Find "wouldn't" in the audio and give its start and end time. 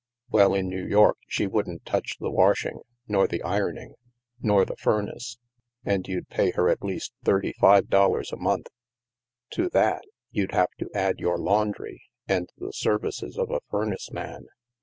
1.45-1.85